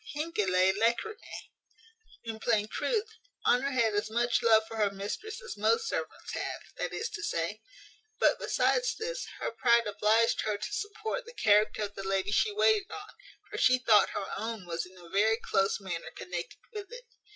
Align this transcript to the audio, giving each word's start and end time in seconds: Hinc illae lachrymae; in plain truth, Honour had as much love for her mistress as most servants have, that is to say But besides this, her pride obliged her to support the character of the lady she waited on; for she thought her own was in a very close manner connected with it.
Hinc 0.13 0.37
illae 0.39 0.71
lachrymae; 0.79 1.51
in 2.23 2.39
plain 2.39 2.67
truth, 2.67 3.07
Honour 3.45 3.69
had 3.69 3.93
as 3.93 4.09
much 4.09 4.41
love 4.41 4.65
for 4.67 4.77
her 4.77 4.89
mistress 4.89 5.39
as 5.43 5.55
most 5.55 5.87
servants 5.87 6.31
have, 6.33 6.61
that 6.77 6.91
is 6.91 7.07
to 7.11 7.21
say 7.21 7.61
But 8.17 8.39
besides 8.39 8.95
this, 8.95 9.27
her 9.37 9.51
pride 9.51 9.85
obliged 9.85 10.41
her 10.41 10.57
to 10.57 10.73
support 10.73 11.25
the 11.25 11.33
character 11.35 11.83
of 11.83 11.93
the 11.93 12.01
lady 12.01 12.31
she 12.31 12.51
waited 12.51 12.89
on; 12.89 13.09
for 13.51 13.59
she 13.59 13.77
thought 13.77 14.09
her 14.09 14.25
own 14.37 14.65
was 14.65 14.87
in 14.87 14.97
a 14.97 15.07
very 15.07 15.37
close 15.37 15.79
manner 15.79 16.09
connected 16.15 16.57
with 16.73 16.91
it. 16.91 17.05